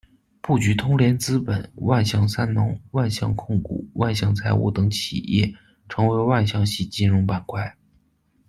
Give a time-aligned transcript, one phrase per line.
[0.41, 5.53] 布局通联资本、万向三农、万向控股、万向财务等企业
[5.89, 7.77] 成为万向系金融板块。